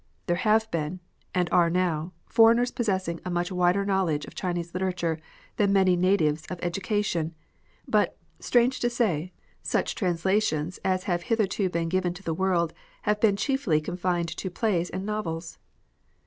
[0.25, 0.99] There have been,
[1.35, 5.19] and are now, foreigners possessing a much wider knowledge of Chinese litera ture
[5.57, 7.35] than many natives of education,
[7.87, 13.19] but, strange to say, such translations as have hitherto been given to the world have
[13.21, 15.59] been chiefly confined to plays and novels